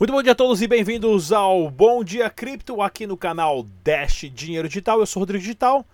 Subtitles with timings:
[0.00, 4.30] Muito bom dia a todos e bem-vindos ao Bom Dia Cripto aqui no canal Dash
[4.32, 4.98] Dinheiro Digital.
[4.98, 5.84] Eu sou o Rodrigo Digital.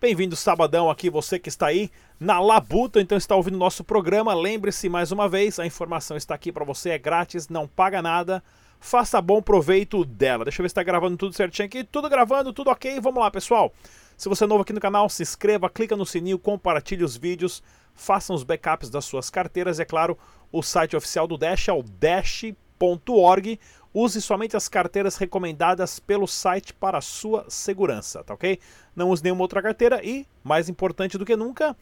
[0.00, 1.90] Bem-vindo sabadão aqui, você que está aí
[2.20, 4.32] na labuta, então está ouvindo nosso programa.
[4.34, 8.40] Lembre-se mais uma vez, a informação está aqui para você, é grátis, não paga nada.
[8.78, 10.44] Faça bom proveito dela.
[10.44, 11.82] Deixa eu ver se está gravando tudo certinho aqui.
[11.82, 13.00] Tudo gravando, tudo ok.
[13.00, 13.74] Vamos lá, pessoal.
[14.16, 17.64] Se você é novo aqui no canal, se inscreva, clica no sininho, compartilhe os vídeos,
[17.96, 19.80] façam os backups das suas carteiras.
[19.80, 20.16] E é claro,
[20.52, 22.65] o site oficial do Dash é o dash.com
[23.92, 28.58] Use somente as carteiras recomendadas pelo site para sua segurança, tá ok?
[28.94, 31.74] Não use nenhuma outra carteira e, mais importante do que nunca,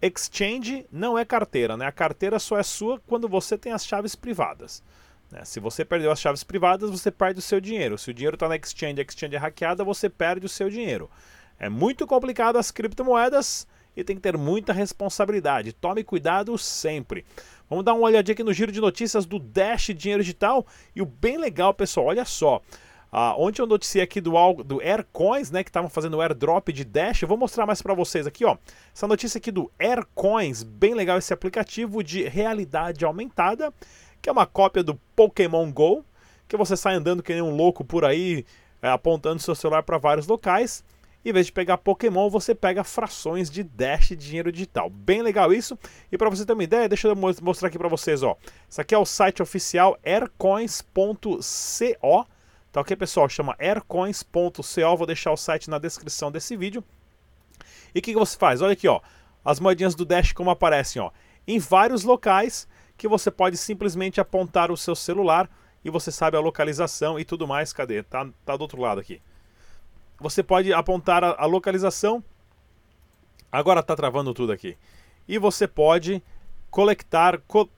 [0.00, 1.86] exchange não é carteira, né?
[1.86, 4.82] A carteira só é sua quando você tem as chaves privadas.
[5.30, 5.44] Né?
[5.44, 7.98] Se você perdeu as chaves privadas, você perde o seu dinheiro.
[7.98, 11.10] Se o dinheiro está na exchange, a exchange é hackeada, você perde o seu dinheiro.
[11.58, 15.72] É muito complicado as criptomoedas e tem que ter muita responsabilidade.
[15.72, 17.24] Tome cuidado sempre.
[17.68, 20.66] Vamos dar uma olhadinha aqui no giro de notícias do Dash Dinheiro Digital.
[20.94, 22.60] E o bem legal, pessoal, olha só.
[23.16, 24.32] Ah, ontem eu noticiei aqui do,
[24.64, 27.22] do Aircoins, né, que estavam fazendo o airdrop de Dash.
[27.22, 28.56] Eu vou mostrar mais para vocês aqui, ó.
[28.92, 33.72] Essa notícia aqui do Aircoins, bem legal esse aplicativo de realidade aumentada,
[34.20, 36.04] que é uma cópia do Pokémon Go,
[36.48, 38.44] que você sai andando que nem um louco por aí,
[38.82, 40.82] é, apontando seu celular para vários locais.
[41.24, 44.90] Em vez de pegar Pokémon, você pega frações de Dash de dinheiro digital.
[44.90, 45.78] Bem legal isso.
[46.12, 48.36] E para você ter uma ideia, deixa eu mostrar aqui para vocês, ó.
[48.68, 51.40] Isso aqui é o site oficial aircoins.co.
[52.70, 53.26] Tá ok, pessoal?
[53.26, 54.96] Chama aircoins.co.
[54.98, 56.84] Vou deixar o site na descrição desse vídeo.
[57.94, 58.60] E o que, que você faz?
[58.60, 59.00] Olha aqui, ó.
[59.42, 61.10] As moedinhas do Dash como aparecem, ó.
[61.48, 65.48] Em vários locais que você pode simplesmente apontar o seu celular
[65.82, 67.72] e você sabe a localização e tudo mais.
[67.72, 68.02] Cadê?
[68.02, 69.22] Tá, tá do outro lado aqui
[70.24, 72.24] você pode apontar a, a localização.
[73.52, 74.74] Agora está travando tudo aqui.
[75.28, 76.22] E você pode
[76.70, 77.68] coletar, co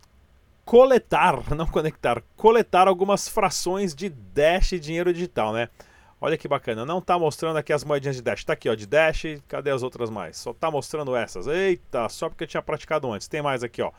[0.65, 5.69] coletar, não conectar, coletar algumas frações de Dash dinheiro digital, né?
[6.21, 8.39] Olha que bacana, não está mostrando aqui as moedinhas de Dash.
[8.41, 10.37] Está aqui, ó, de Dash, cadê as outras mais?
[10.37, 11.49] Só está mostrando essas.
[11.49, 13.27] Eita, só porque eu tinha praticado antes.
[13.27, 13.91] Tem mais aqui, ó.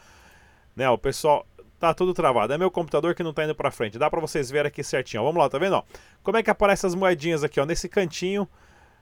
[0.74, 1.46] Né, o pessoal,
[1.80, 2.54] Tá tudo travado.
[2.54, 4.00] É meu computador que não tá indo para frente.
[4.00, 5.22] Dá para vocês verem aqui certinho.
[5.22, 5.76] Ó, vamos lá, tá vendo?
[5.76, 5.84] Ó?
[6.24, 7.66] Como é que aparecem as moedinhas aqui, ó?
[7.66, 8.48] Nesse cantinho,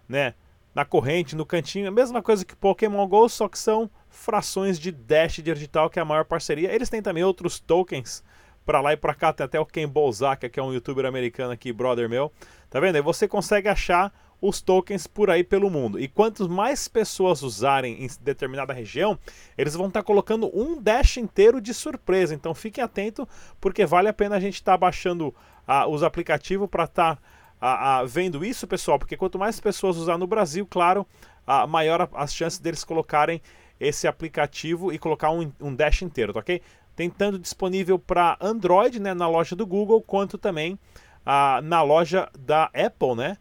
[0.07, 0.33] né?
[0.73, 1.87] Na corrente, no cantinho.
[1.87, 6.01] A mesma coisa que Pokémon GO, só que são frações de Dash digital, que é
[6.01, 6.73] a maior parceria.
[6.73, 8.21] Eles têm também outros tokens
[8.65, 9.31] para lá e para cá.
[9.31, 12.29] Tem até o Ken Bolzaka, que é um youtuber americano aqui, brother meu.
[12.69, 12.97] Tá vendo?
[12.97, 15.99] Aí você consegue achar os tokens por aí pelo mundo.
[15.99, 19.17] E quanto mais pessoas usarem em determinada região,
[19.57, 22.33] eles vão estar tá colocando um dash inteiro de surpresa.
[22.33, 23.25] Então fiquem atentos,
[23.59, 25.33] porque vale a pena a gente estar tá baixando
[25.67, 27.21] ah, os aplicativos para estar tá,
[27.59, 28.99] ah, ah, vendo isso, pessoal.
[28.99, 31.07] Porque quanto mais pessoas usar no Brasil, claro,
[31.45, 33.41] ah, maior as chances deles colocarem
[33.79, 36.61] esse aplicativo e colocar um, um dash inteiro, tá ok?
[36.95, 40.79] Tem tanto disponível para Android, né, na loja do Google, quanto também
[41.25, 43.37] ah, na loja da Apple, né?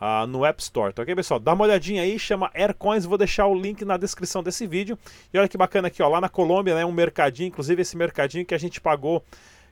[0.00, 1.40] Uh, no App Store, tá ok, pessoal?
[1.40, 4.98] Dá uma olhadinha aí, chama Aircoins, vou deixar o link na descrição desse vídeo.
[5.32, 8.44] E olha que bacana aqui, ó, lá na Colômbia, né, um mercadinho, inclusive esse mercadinho
[8.44, 9.24] que a gente pagou,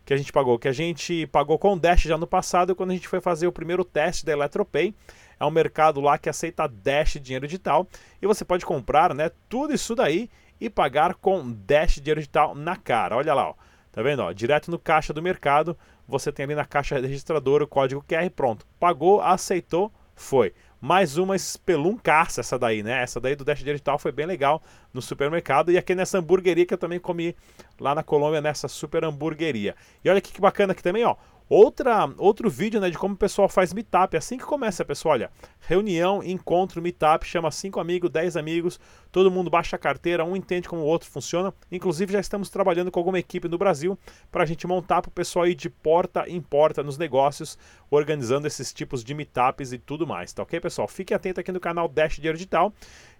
[0.04, 2.94] que a gente pagou, que a gente pagou com Dash já no passado, quando a
[2.94, 4.94] gente foi fazer o primeiro teste da Eletropay.
[5.38, 7.86] É um mercado lá que aceita Dash dinheiro digital
[8.20, 12.76] e você pode comprar, né, tudo isso daí e pagar com Dash dinheiro digital na
[12.76, 13.16] cara.
[13.16, 13.54] Olha lá, ó.
[13.96, 14.20] Tá vendo?
[14.20, 15.74] Ó, direto no caixa do mercado,
[16.06, 18.66] você tem ali na caixa registradora o código QR, pronto.
[18.78, 20.52] Pagou, aceitou, foi.
[20.80, 23.02] Mais uma espeluncaça essa daí, né?
[23.02, 24.62] Essa daí do Dash Digital foi bem legal
[24.92, 25.70] no supermercado.
[25.70, 27.36] E aqui nessa hamburgueria que eu também comi
[27.78, 29.76] lá na Colômbia, nessa super hamburgueria.
[30.04, 31.16] E olha aqui que bacana aqui também, ó.
[31.48, 34.16] Outra, outro vídeo né, de como o pessoal faz meetup.
[34.16, 35.14] Assim que começa, pessoal.
[35.14, 35.30] Olha,
[35.60, 38.80] reunião, encontro, meetup, chama 5 amigos, 10 amigos,
[39.12, 41.54] todo mundo baixa a carteira, um entende como o outro funciona.
[41.70, 43.96] Inclusive, já estamos trabalhando com alguma equipe no Brasil
[44.30, 47.56] para a gente montar para o pessoal ir de porta em porta nos negócios,
[47.88, 50.88] organizando esses tipos de meetups e tudo mais, tá ok, pessoal?
[50.88, 52.72] Fique atento aqui no canal Dash Dinheiro Digital.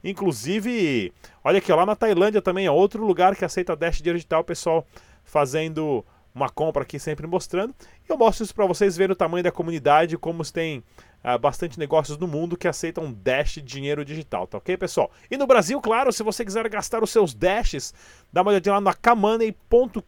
[0.03, 1.13] Inclusive,
[1.45, 4.85] olha aqui, lá na Tailândia também é outro lugar que aceita Dash Dinheiro Digital, pessoal
[5.25, 6.05] fazendo
[6.37, 7.75] uma compra aqui sempre mostrando.
[8.07, 10.85] E eu mostro isso para vocês verem o tamanho da comunidade, como tem
[11.25, 15.11] uh, bastante negócios no mundo que aceitam Dash dinheiro digital, tá ok, pessoal?
[15.31, 17.95] E no Brasil, claro, se você quiser gastar os seus Dashes,
[18.31, 20.03] dá uma olhadinha lá na kamoney.com.br,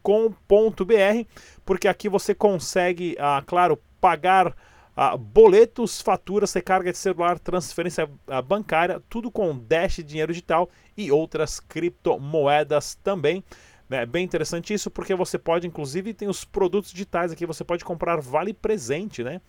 [1.64, 8.42] porque aqui você consegue, uh, claro, pagar uh, boletos, faturas, recarga de celular, transferência uh,
[8.42, 13.42] bancária, tudo com Dash dinheiro digital e outras criptomoedas também.
[13.90, 17.84] É bem interessante isso porque você pode, inclusive, tem os produtos digitais aqui, você pode
[17.84, 19.40] comprar vale presente, né?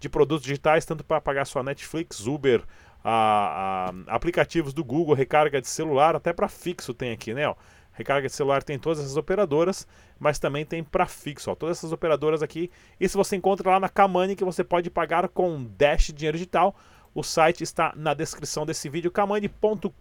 [0.00, 2.64] De produtos digitais, tanto para pagar sua Netflix, Uber,
[3.04, 7.46] a, a, aplicativos do Google, recarga de celular, até para fixo tem aqui, né?
[7.46, 7.54] Ó.
[7.92, 9.86] Recarga de celular tem todas essas operadoras,
[10.18, 11.52] mas também tem para fixo.
[11.52, 12.68] Ó, todas essas operadoras aqui.
[12.98, 16.74] Isso você encontra lá na Kamani que você pode pagar com Dash Dinheiro Digital.
[17.14, 19.94] O site está na descrição desse vídeo, kamani.com.br.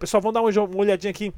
[0.00, 1.32] Pessoal, vamos dar uma olhadinha aqui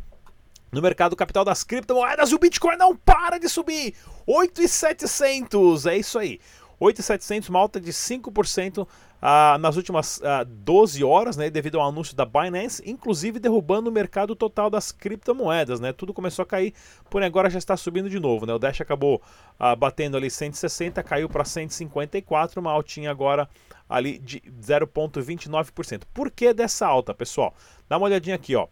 [0.71, 2.33] no mercado capital das criptomoedas.
[2.33, 3.95] O Bitcoin não para de subir.
[4.27, 5.87] 8,700.
[5.87, 6.41] É isso aí.
[6.81, 8.87] 8,700, uma alta de 5%
[9.21, 13.93] ah, nas últimas ah, 12 horas, né, devido ao anúncio da Binance, inclusive derrubando o
[13.93, 15.81] mercado total das criptomoedas.
[15.81, 16.73] Né, tudo começou a cair,
[17.11, 18.47] porém agora já está subindo de novo.
[18.47, 19.21] Né, o Dash acabou
[19.59, 23.49] ah, batendo ali 160, caiu para 154, uma altinha agora
[23.89, 26.03] ali de 0,29%.
[26.15, 27.55] Por que dessa alta, pessoal?
[27.89, 28.69] Dá uma olhadinha aqui, ó.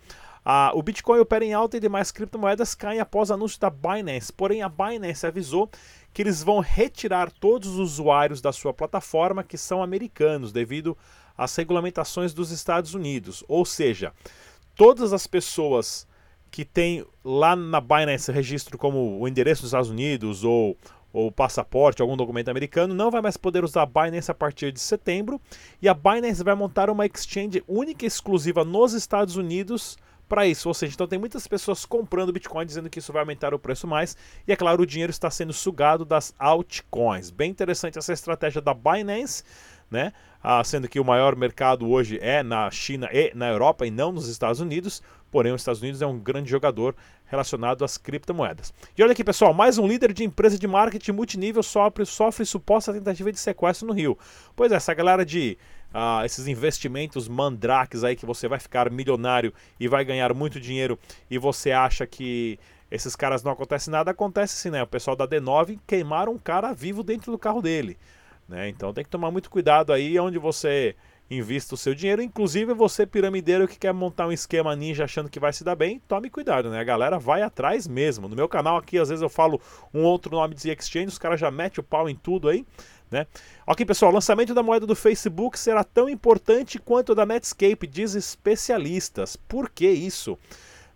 [0.49, 4.33] Ah, o Bitcoin opera em alta e demais criptomoedas caem após anúncio da Binance.
[4.33, 5.69] Porém, a Binance avisou
[6.15, 10.97] que eles vão retirar todos os usuários da sua plataforma que são americanos, devido
[11.37, 13.43] às regulamentações dos Estados Unidos.
[13.49, 14.13] Ou seja,
[14.77, 16.07] todas as pessoas
[16.49, 20.77] que têm lá na Binance registro como o endereço dos Estados Unidos ou
[21.13, 24.79] ou passaporte, algum documento americano, não vai mais poder usar a Binance a partir de
[24.79, 25.41] setembro.
[25.81, 29.97] E a Binance vai montar uma exchange única e exclusiva nos Estados Unidos
[30.29, 30.69] para isso.
[30.69, 33.87] Ou seja, então tem muitas pessoas comprando Bitcoin dizendo que isso vai aumentar o preço
[33.87, 34.17] mais.
[34.47, 37.31] E é claro, o dinheiro está sendo sugado das altcoins.
[37.31, 39.45] Bem interessante essa estratégia da Binance.
[39.89, 40.13] Né?
[40.43, 44.11] Ah, sendo que o maior mercado hoje é na China e na Europa e não
[44.11, 45.01] nos Estados Unidos,
[45.31, 48.75] porém os Estados Unidos é um grande jogador relacionado às criptomoedas.
[48.99, 52.93] E olha aqui pessoal, mais um líder de empresa de marketing multinível sofre, sofre suposta
[52.93, 54.19] tentativa de sequestro no Rio.
[54.57, 55.57] Pois é, essa galera de
[55.99, 59.51] ah, esses investimentos mandrakes aí que você vai ficar milionário
[59.81, 60.99] e vai ganhar muito dinheiro
[61.31, 62.59] e você acha que
[62.91, 64.83] esses caras não acontece nada, acontece sim, né?
[64.83, 67.97] O pessoal da D9 queimaram um cara vivo dentro do carro dele.
[68.47, 68.69] Né?
[68.69, 70.95] Então tem que tomar muito cuidado aí onde você
[71.31, 72.23] invista o seu dinheiro.
[72.23, 75.99] Inclusive você piramideiro que quer montar um esquema ninja achando que vai se dar bem,
[76.07, 76.79] tome cuidado, né?
[76.79, 78.29] A galera vai atrás mesmo.
[78.29, 79.61] No meu canal aqui às vezes eu falo
[79.95, 82.67] um outro nome de exchange, os caras já metem o pau em tudo aí.
[83.11, 83.27] Né?
[83.67, 87.87] Ok, pessoal, o lançamento da moeda do Facebook será tão importante quanto o da Netscape,
[87.87, 89.37] diz especialistas.
[89.37, 90.39] Por que isso?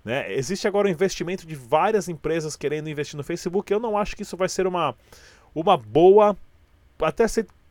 [0.04, 0.32] Né?
[0.32, 3.72] Existe agora um investimento de várias empresas querendo investir no Facebook.
[3.72, 4.94] Eu não acho que isso vai ser uma,
[5.54, 6.36] uma boa.
[7.00, 7.26] Até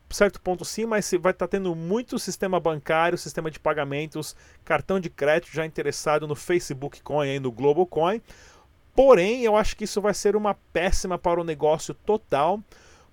[0.09, 5.00] certo ponto sim, mas vai estar tá tendo muito sistema bancário, sistema de pagamentos, cartão
[5.00, 8.21] de crédito já interessado no Facebook Coin e no Global Coin.
[8.95, 12.59] Porém, eu acho que isso vai ser uma péssima para o negócio total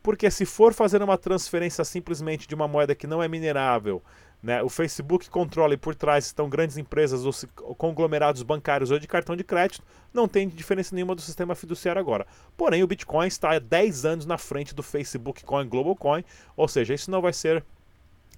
[0.06, 4.00] porque se for fazer uma transferência simplesmente de uma moeda que não é minerável,
[4.40, 9.08] né, o Facebook controla e por trás estão grandes empresas ou conglomerados bancários ou de
[9.08, 9.82] cartão de crédito,
[10.14, 12.24] não tem diferença nenhuma do sistema fiduciário agora.
[12.56, 16.24] Porém, o Bitcoin está há 10 anos na frente do Facebook Coin, Global Coin,
[16.56, 17.64] ou seja, isso não vai ser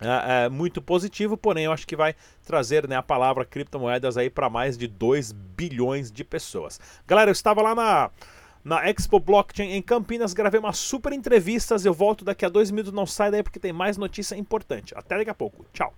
[0.01, 2.15] é, é, muito positivo, porém eu acho que vai
[2.47, 6.81] trazer né, a palavra criptomoedas aí para mais de 2 bilhões de pessoas.
[7.07, 8.11] Galera, eu estava lá na
[8.65, 10.33] na Expo Blockchain em Campinas.
[10.35, 11.85] Gravei uma super entrevistas.
[11.85, 12.93] Eu volto daqui a dois minutos.
[12.93, 14.95] Não sai daí porque tem mais notícia importante.
[14.97, 15.65] Até daqui a pouco.
[15.73, 15.95] Tchau.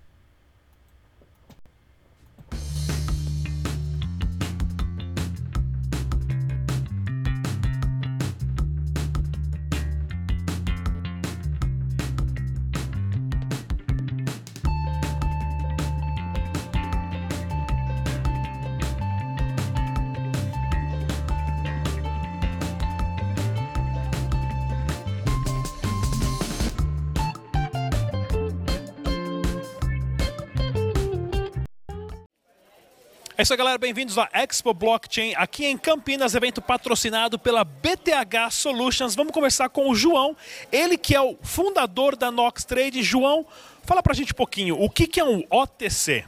[33.41, 33.79] É isso aí, galera.
[33.79, 39.15] Bem-vindos à Expo Blockchain aqui em Campinas, evento patrocinado pela BTH Solutions.
[39.15, 40.37] Vamos conversar com o João,
[40.71, 43.03] ele que é o fundador da Nox Trade.
[43.03, 43.47] João,
[43.87, 46.23] fala pra gente um pouquinho, o que, que é um OTC?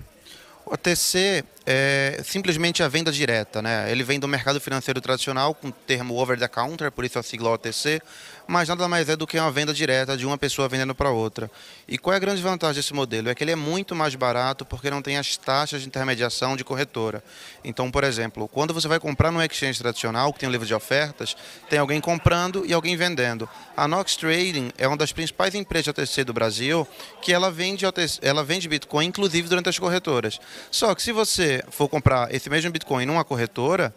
[0.64, 3.90] OTC é simplesmente a venda direta, né?
[3.90, 7.23] Ele vem do mercado financeiro tradicional com o termo over the counter, por isso a
[7.23, 8.00] sigla OTC,
[8.47, 11.50] mas nada mais é do que uma venda direta de uma pessoa vendendo para outra.
[11.87, 13.28] E qual é a grande vantagem desse modelo?
[13.28, 16.64] É que ele é muito mais barato porque não tem as taxas de intermediação de
[16.64, 17.23] corretora.
[17.64, 20.75] Então, por exemplo, quando você vai comprar no exchange tradicional, que tem um livro de
[20.75, 21.37] ofertas,
[21.71, 23.49] tem alguém comprando e alguém vendendo.
[23.76, 26.87] A Nox Trading é uma das principais empresas de OTC do Brasil
[27.21, 30.40] que ela vende, OTC, ela vende Bitcoin, inclusive durante as corretoras.
[30.71, 33.95] Só que se você for comprar esse mesmo Bitcoin numa corretora,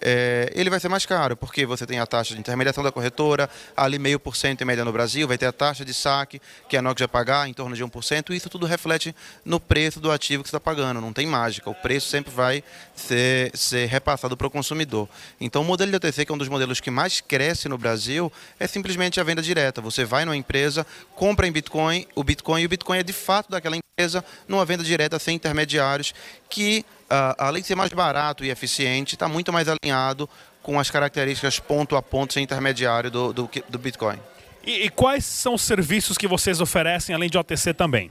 [0.00, 3.48] é, ele vai ser mais caro, porque você tem a taxa de intermediação da corretora,
[3.76, 6.76] ali meio por cento em média no Brasil, vai ter a taxa de saque, que
[6.76, 10.10] a Nox vai pagar em torno de 1%, e isso tudo reflete no preço do
[10.10, 12.62] ativo que você está pagando, não tem mágica, o preço sempre vai
[12.94, 15.08] ser, ser repassado para o consumidor.
[15.40, 18.32] Então o modelo de OTC, que é um dos modelos que mais cresce no Brasil,
[18.58, 19.80] é simplesmente a venda direta.
[19.80, 23.50] Você vai numa empresa, compra em Bitcoin, o Bitcoin, e o Bitcoin é de fato
[23.50, 26.14] daquela empresa, numa venda direta sem intermediários,
[26.48, 26.84] que
[27.38, 30.28] além de ser mais barato e eficiente, está muito mais alinhado
[30.62, 34.18] com as características ponto a ponto sem intermediário do, do, do Bitcoin.
[34.64, 38.10] E, e, quais são os serviços que vocês oferecem além de OTC também?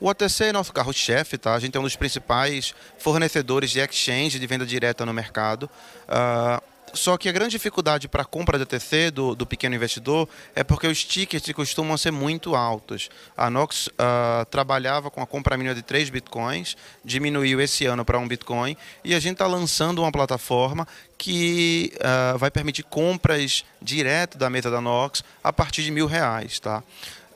[0.00, 1.54] O OTC é nosso carro-chefe, tá?
[1.54, 5.68] A gente é um dos principais fornecedores de exchange de venda direta no mercado.
[6.08, 6.62] Uh,
[6.94, 10.62] só que a grande dificuldade para a compra de ATC do, do, pequeno investidor é
[10.62, 13.08] porque os tickets costumam ser muito altos.
[13.36, 18.18] A Nox uh, trabalhava com a compra mínima de 3 bitcoins, diminuiu esse ano para
[18.18, 24.38] 1 bitcoin, e a gente está lançando uma plataforma que uh, vai permitir compras direto
[24.38, 26.60] da mesa da Nox a partir de mil reais.
[26.60, 26.82] Tá?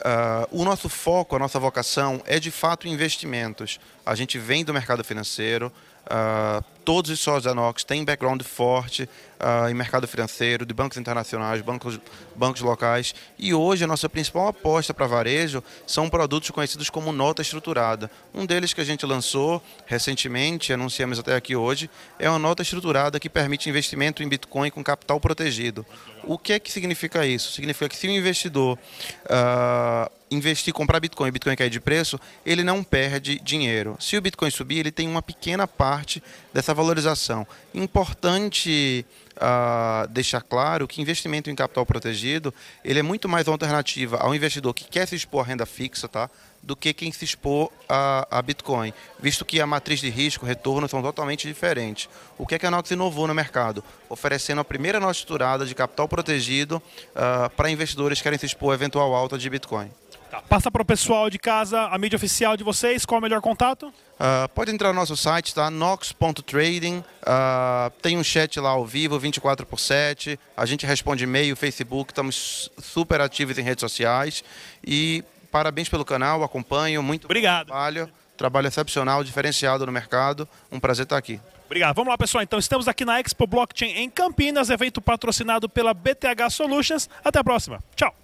[0.02, 3.78] Uh, o nosso foco, a nossa vocação é de fato investimentos.
[4.04, 5.72] A gente vem do mercado financeiro,
[6.06, 9.08] uh, todos os sócios da Nox têm background forte
[9.42, 11.98] uh, em mercado financeiro, de bancos internacionais, bancos,
[12.36, 13.14] bancos locais.
[13.38, 18.10] E hoje a nossa principal aposta para varejo são produtos conhecidos como nota estruturada.
[18.34, 23.18] Um deles que a gente lançou recentemente, anunciamos até aqui hoje, é uma nota estruturada
[23.18, 25.84] que permite investimento em Bitcoin com capital protegido.
[26.24, 27.52] O que é que significa isso?
[27.52, 28.78] Significa que se o investidor
[29.24, 33.96] uh, investir, comprar Bitcoin e Bitcoin cair de preço, ele não perde dinheiro.
[34.00, 36.22] Se o Bitcoin subir, ele tem uma pequena parte
[36.52, 37.46] dessa valorização.
[37.74, 39.04] Importante
[39.36, 42.52] uh, deixar claro que investimento em capital protegido
[42.84, 46.08] ele é muito mais uma alternativa ao investidor que quer se expor à renda fixa,
[46.08, 46.28] tá?
[46.62, 50.88] do que quem se expor a, a, Bitcoin, visto que a matriz de risco, retorno
[50.88, 52.08] são totalmente diferentes.
[52.38, 53.82] O que, é que a Nox inovou no mercado?
[54.08, 58.70] Oferecendo a primeira nota estruturada de capital protegido uh, para investidores que querem se expor
[58.70, 59.90] a eventual alta de Bitcoin.
[60.32, 60.40] Tá.
[60.40, 63.42] Passa para o pessoal de casa a mídia oficial de vocês, qual é o melhor
[63.42, 63.88] contato?
[63.88, 65.70] Uh, pode entrar no nosso site, tá?
[65.70, 67.00] nox.trading.
[67.00, 70.40] Uh, tem um chat lá ao vivo, 24 por 7.
[70.56, 74.42] A gente responde e-mail, Facebook, estamos super ativos em redes sociais.
[74.82, 77.66] E parabéns pelo canal, acompanho, muito Obrigado.
[77.66, 78.08] trabalho.
[78.34, 80.48] Trabalho excepcional, diferenciado no mercado.
[80.70, 81.38] Um prazer estar aqui.
[81.66, 81.94] Obrigado.
[81.94, 82.42] Vamos lá, pessoal.
[82.42, 87.10] Então, estamos aqui na Expo Blockchain em Campinas, evento patrocinado pela BTH Solutions.
[87.22, 87.84] Até a próxima.
[87.94, 88.21] Tchau.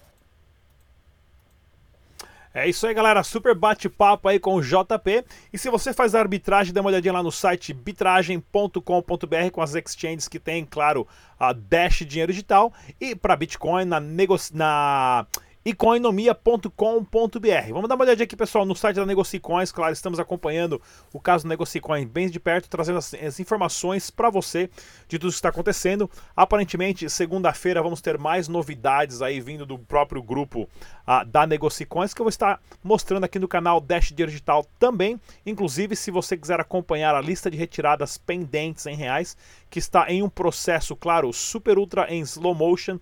[2.53, 3.23] É isso aí, galera.
[3.23, 5.23] Super bate-papo aí com o JP.
[5.53, 10.27] E se você faz arbitragem, dá uma olhadinha lá no site bitragem.com.br com as exchanges
[10.27, 11.07] que tem, claro,
[11.39, 12.73] a Dash Dinheiro Digital.
[12.99, 14.55] E para Bitcoin, na, negoci...
[14.55, 15.27] na
[15.69, 17.71] economia.com.br.
[17.71, 19.71] Vamos dar uma olhadinha aqui, pessoal, no site da Negocicoins.
[19.71, 20.81] Claro, estamos acompanhando
[21.13, 24.69] o caso do Negocicoin bem de perto, trazendo as, as informações para você
[25.07, 26.09] de tudo que está acontecendo.
[26.35, 30.67] Aparentemente, segunda-feira vamos ter mais novidades aí vindo do próprio grupo
[31.07, 35.19] uh, da Negocicoins que eu vou estar mostrando aqui no canal Dash Digital também.
[35.45, 39.37] Inclusive, se você quiser acompanhar a lista de retiradas pendentes em reais,
[39.69, 42.97] que está em um processo, claro, super ultra em slow motion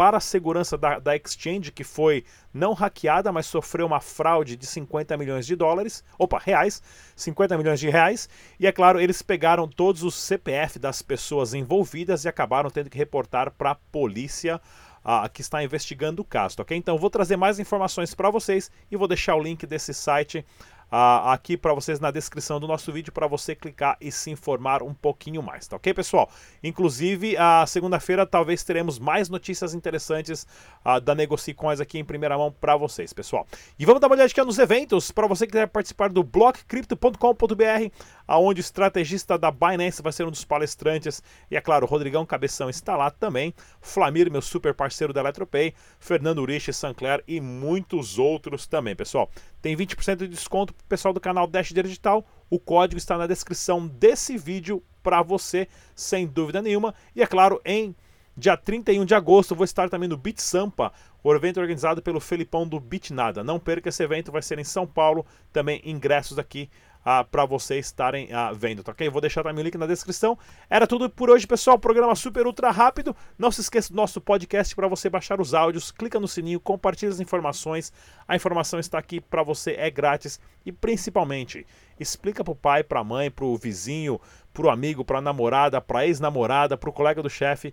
[0.00, 4.64] para a segurança da, da exchange, que foi não hackeada, mas sofreu uma fraude de
[4.64, 6.82] 50 milhões de dólares, opa, reais,
[7.14, 8.26] 50 milhões de reais,
[8.58, 12.96] e é claro, eles pegaram todos os CPF das pessoas envolvidas e acabaram tendo que
[12.96, 14.58] reportar para a polícia
[15.04, 16.74] uh, que está investigando o caso, ok?
[16.74, 20.46] Então vou trazer mais informações para vocês e vou deixar o link desse site
[20.90, 24.82] uh, aqui para vocês na descrição do nosso vídeo para você clicar e se informar
[24.82, 26.30] um pouquinho mais, tá ok, pessoal?
[26.62, 30.46] Inclusive, a segunda-feira talvez teremos mais notícias interessantes
[30.84, 33.46] uh, da Negocicoins aqui em primeira mão para vocês, pessoal.
[33.78, 37.94] E vamos dar uma olhada aqui nos eventos para você que quiser participar do blockcrypto.com.br,
[38.26, 42.24] aonde o estrategista da Binance vai ser um dos palestrantes e é claro, o Rodrigão
[42.26, 48.18] Cabeção está lá também, Flamir, meu super parceiro da Eletropay, Fernando Urich, Sancler e muitos
[48.18, 49.30] outros também, pessoal.
[49.60, 52.26] Tem 20% de desconto pessoal do canal Dash Digital.
[52.48, 56.94] O código está na descrição desse vídeo para você, sem dúvida nenhuma.
[57.14, 57.94] E é claro, em
[58.36, 62.66] dia 31 de agosto vou estar também no Beat Sampa, o evento organizado pelo Felipão
[62.66, 63.44] do Bitnada.
[63.44, 65.26] Não perca esse evento, vai ser em São Paulo.
[65.52, 66.70] Também ingressos aqui
[67.04, 69.08] ah, para vocês estarem ah, vendo, tá ok?
[69.08, 70.38] Vou deixar também o link na descrição.
[70.68, 71.78] Era tudo por hoje, pessoal.
[71.78, 73.14] Programa super ultra rápido.
[73.38, 75.90] Não se esqueça do nosso podcast para você baixar os áudios.
[75.90, 77.92] Clica no sininho, compartilha as informações.
[78.28, 80.38] A informação está aqui para você, é grátis.
[80.64, 81.66] E principalmente,
[81.98, 84.20] explica para o pai, para a mãe, para o vizinho,
[84.52, 87.72] para o amigo, para a namorada, para a ex-namorada, para o colega do chefe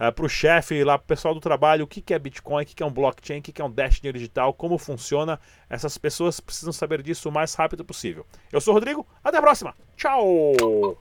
[0.00, 2.18] uh, é, para o chefe, lá para o pessoal do trabalho, o que, que é
[2.18, 4.52] Bitcoin, o que, que é um blockchain, o que, que é um Dash dinheiro digital,
[4.52, 5.40] como funciona.
[5.68, 8.26] Essas pessoas precisam saber disso o mais rápido possível.
[8.52, 9.74] Eu sou o Rodrigo, até a próxima.
[9.96, 10.96] Tchau!